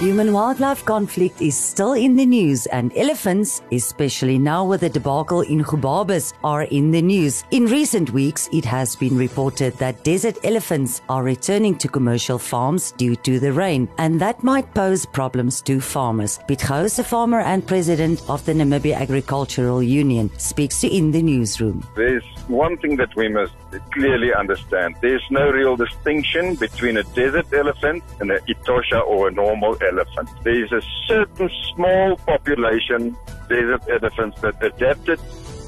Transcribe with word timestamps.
Human 0.00 0.32
wildlife 0.32 0.82
conflict 0.86 1.42
is 1.42 1.54
still 1.54 1.92
in 1.92 2.16
the 2.16 2.24
news, 2.24 2.64
and 2.64 2.90
elephants, 2.96 3.60
especially 3.70 4.38
now 4.38 4.64
with 4.64 4.80
the 4.80 4.88
debacle 4.88 5.42
in 5.42 5.62
Gobabis, 5.62 6.32
are 6.42 6.62
in 6.62 6.90
the 6.90 7.02
news. 7.02 7.44
In 7.50 7.66
recent 7.66 8.10
weeks, 8.10 8.48
it 8.50 8.64
has 8.64 8.96
been 8.96 9.14
reported 9.14 9.76
that 9.76 10.02
desert 10.02 10.38
elephants 10.42 11.02
are 11.10 11.22
returning 11.22 11.76
to 11.76 11.86
commercial 11.86 12.38
farms 12.38 12.92
due 12.92 13.14
to 13.16 13.38
the 13.38 13.52
rain, 13.52 13.90
and 13.98 14.18
that 14.22 14.42
might 14.42 14.72
pose 14.72 15.04
problems 15.04 15.60
to 15.68 15.82
farmers. 15.82 16.40
Piet 16.48 16.60
Gouws, 16.60 16.98
a 16.98 17.04
farmer 17.04 17.40
and 17.40 17.66
president 17.66 18.22
of 18.30 18.42
the 18.46 18.54
Namibia 18.54 18.96
Agricultural 18.96 19.82
Union, 19.82 20.30
speaks 20.38 20.80
to 20.80 20.88
In 20.88 21.10
the 21.10 21.20
Newsroom. 21.20 21.86
There's 21.94 22.24
one 22.48 22.78
thing 22.78 22.96
that 22.96 23.14
we 23.16 23.28
must 23.28 23.52
clearly 23.92 24.32
understand. 24.32 24.96
There's 25.02 25.26
no 25.30 25.50
real 25.50 25.76
distinction 25.76 26.54
between 26.54 26.96
a 26.96 27.02
desert 27.02 27.52
elephant 27.52 28.02
and 28.20 28.30
an 28.30 28.40
Etosha 28.48 29.06
or 29.06 29.28
a 29.28 29.30
normal 29.30 29.72
elephant 29.74 29.89
elephant. 29.90 30.28
There 30.44 30.64
is 30.64 30.72
a 30.72 30.82
certain 31.06 31.50
small 31.74 32.16
population 32.16 33.16
desert 33.48 33.82
elephants 33.88 34.40
that 34.40 34.62
adapted 34.62 35.20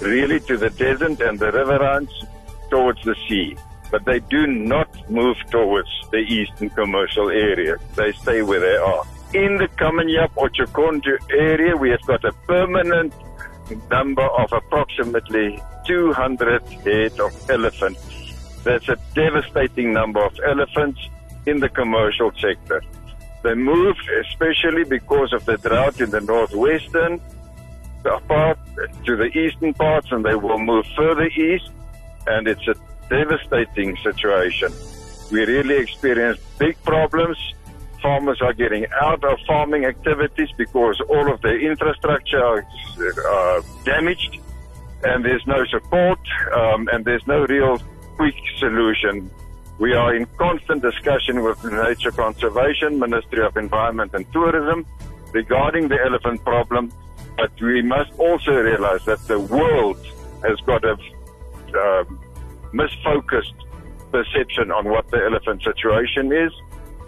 really 0.00 0.40
to 0.40 0.56
the 0.56 0.70
desert 0.70 1.20
and 1.20 1.38
the 1.38 1.50
riverines 1.50 2.12
towards 2.70 3.02
the 3.04 3.16
sea. 3.28 3.56
But 3.90 4.04
they 4.04 4.20
do 4.20 4.46
not 4.46 4.88
move 5.10 5.36
towards 5.50 5.90
the 6.12 6.18
eastern 6.18 6.70
commercial 6.70 7.28
area. 7.30 7.76
They 7.96 8.12
stay 8.12 8.42
where 8.42 8.60
they 8.60 8.76
are. 8.76 9.04
In 9.34 9.56
the 9.58 9.68
Kamanjab 9.68 10.30
or 10.36 10.50
area, 11.30 11.76
we 11.76 11.90
have 11.90 12.02
got 12.02 12.24
a 12.24 12.32
permanent 12.46 13.12
number 13.90 14.26
of 14.42 14.52
approximately 14.52 15.60
200 15.86 16.62
head 16.84 17.20
of 17.20 17.50
elephants. 17.50 18.00
That's 18.64 18.88
a 18.88 18.96
devastating 19.14 19.92
number 19.92 20.24
of 20.24 20.38
elephants 20.46 21.00
in 21.46 21.60
the 21.60 21.68
commercial 21.68 22.30
sector. 22.40 22.82
They 23.42 23.54
moved 23.54 24.08
especially 24.26 24.84
because 24.84 25.32
of 25.32 25.44
the 25.46 25.56
drought 25.56 26.00
in 26.00 26.10
the 26.10 26.20
northwestern 26.20 27.20
part 28.02 28.58
to 29.04 29.16
the 29.16 29.26
eastern 29.38 29.74
parts 29.74 30.08
and 30.10 30.24
they 30.24 30.34
will 30.34 30.58
move 30.58 30.86
further 30.96 31.26
east 31.26 31.70
and 32.26 32.48
it's 32.48 32.66
a 32.68 32.74
devastating 33.08 33.96
situation. 33.98 34.72
We 35.30 35.44
really 35.44 35.76
experience 35.76 36.38
big 36.58 36.82
problems. 36.82 37.38
Farmers 38.02 38.40
are 38.40 38.52
getting 38.52 38.86
out 39.02 39.22
of 39.24 39.38
farming 39.46 39.84
activities 39.84 40.48
because 40.56 41.00
all 41.08 41.32
of 41.32 41.40
their 41.42 41.60
infrastructure 41.60 42.66
is 42.98 43.18
uh, 43.18 43.62
damaged 43.84 44.38
and 45.02 45.24
there's 45.24 45.46
no 45.46 45.64
support 45.66 46.20
um, 46.54 46.88
and 46.92 47.04
there's 47.04 47.26
no 47.26 47.44
real 47.46 47.78
quick 48.16 48.34
solution 48.58 49.30
we 49.80 49.94
are 49.94 50.14
in 50.14 50.26
constant 50.36 50.82
discussion 50.82 51.42
with 51.42 51.60
the 51.62 51.70
Nature 51.70 52.10
Conservation, 52.10 52.98
Ministry 52.98 53.42
of 53.42 53.56
Environment 53.56 54.12
and 54.12 54.30
Tourism 54.30 54.84
regarding 55.32 55.88
the 55.88 55.98
elephant 56.04 56.44
problem, 56.44 56.92
but 57.38 57.50
we 57.62 57.80
must 57.80 58.12
also 58.18 58.52
realize 58.52 59.02
that 59.06 59.26
the 59.26 59.40
world 59.40 59.96
has 60.44 60.60
got 60.66 60.84
a 60.84 60.92
uh, 60.92 62.04
misfocused 62.74 63.54
perception 64.12 64.70
on 64.70 64.86
what 64.86 65.10
the 65.10 65.16
elephant 65.24 65.62
situation 65.62 66.30
is, 66.30 66.52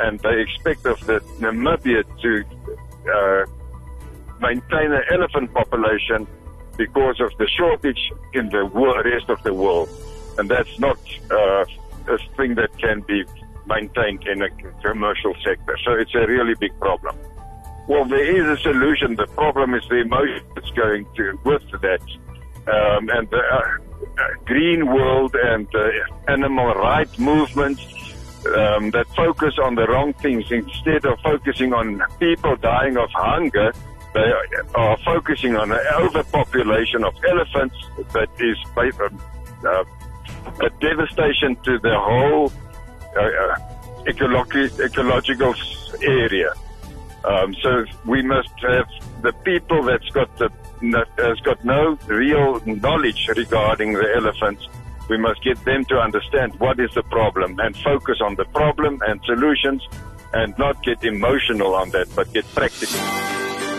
and 0.00 0.18
they 0.20 0.40
expect 0.40 0.86
of 0.86 0.98
the 1.06 1.20
Namibia 1.40 2.04
to 2.22 2.44
uh, 3.12 3.44
maintain 4.40 4.92
an 4.92 5.04
elephant 5.10 5.52
population 5.52 6.26
because 6.78 7.20
of 7.20 7.36
the 7.36 7.46
shortage 7.48 8.10
in 8.32 8.48
the 8.48 8.64
rest 8.64 9.28
of 9.28 9.42
the 9.42 9.52
world, 9.52 9.90
and 10.38 10.48
that's 10.48 10.78
not 10.78 10.98
uh, 11.30 11.64
a 12.08 12.18
thing 12.36 12.54
that 12.56 12.76
can 12.78 13.00
be 13.02 13.24
maintained 13.66 14.26
in 14.26 14.42
a 14.42 14.50
commercial 14.82 15.34
sector. 15.44 15.76
So 15.84 15.92
it's 15.92 16.14
a 16.14 16.26
really 16.26 16.54
big 16.54 16.78
problem. 16.80 17.16
Well, 17.88 18.04
there 18.04 18.24
is 18.24 18.46
a 18.58 18.62
solution. 18.62 19.16
The 19.16 19.26
problem 19.28 19.74
is 19.74 19.82
the 19.88 19.96
emotion 19.96 20.44
that's 20.54 20.70
going 20.70 21.06
to 21.16 21.38
with 21.44 21.62
that. 21.80 22.02
Um, 22.64 23.08
and 23.10 23.28
the 23.28 23.38
uh, 23.38 23.58
uh, 23.58 24.44
green 24.44 24.86
world 24.86 25.34
and 25.34 25.66
uh, 25.74 25.88
animal 26.28 26.74
rights 26.74 27.18
movements 27.18 27.82
um, 28.56 28.90
that 28.90 29.06
focus 29.16 29.54
on 29.62 29.74
the 29.74 29.86
wrong 29.86 30.12
things 30.14 30.44
instead 30.50 31.04
of 31.04 31.18
focusing 31.20 31.72
on 31.72 32.02
people 32.18 32.56
dying 32.56 32.96
of 32.96 33.10
hunger. 33.10 33.72
They 34.14 34.30
are 34.74 34.98
focusing 34.98 35.56
on 35.56 35.72
an 35.72 35.80
overpopulation 35.94 37.02
of 37.02 37.14
elephants 37.28 37.76
that 38.12 38.28
is 38.38 38.58
uh, 38.76 39.84
a 40.60 40.70
devastation 40.80 41.56
to 41.64 41.78
the 41.78 41.98
whole 41.98 42.52
uh, 43.16 43.20
uh 43.20 43.72
ecologi- 44.04 44.80
ecological 44.80 45.54
area. 46.02 46.52
Um, 47.24 47.54
so 47.62 47.84
we 48.04 48.22
must 48.22 48.50
have 48.62 48.88
the 49.22 49.32
people 49.44 49.82
that's 49.84 50.08
got 50.10 50.36
the 50.38 50.50
has 51.18 51.38
got 51.40 51.64
no 51.64 51.96
real 52.08 52.60
knowledge 52.66 53.28
regarding 53.36 53.92
the 53.92 54.12
elephants. 54.16 54.66
We 55.08 55.16
must 55.16 55.42
get 55.44 55.64
them 55.64 55.84
to 55.86 56.00
understand 56.00 56.58
what 56.58 56.80
is 56.80 56.92
the 56.94 57.04
problem 57.04 57.58
and 57.60 57.76
focus 57.76 58.18
on 58.20 58.34
the 58.34 58.44
problem 58.46 59.00
and 59.06 59.20
solutions, 59.24 59.86
and 60.32 60.56
not 60.58 60.82
get 60.82 61.04
emotional 61.04 61.74
on 61.74 61.90
that, 61.90 62.08
but 62.16 62.32
get 62.32 62.46
practical. 62.54 62.98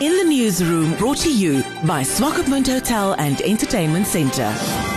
In 0.00 0.16
the 0.16 0.24
newsroom, 0.24 0.94
brought 0.96 1.18
to 1.18 1.32
you 1.32 1.62
by 1.86 2.02
Swakopmund 2.02 2.66
Hotel 2.66 3.14
and 3.18 3.40
Entertainment 3.40 4.06
Centre. 4.06 4.93